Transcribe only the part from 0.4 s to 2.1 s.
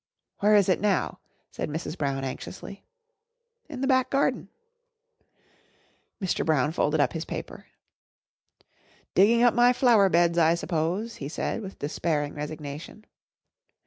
is it now?" said Mrs.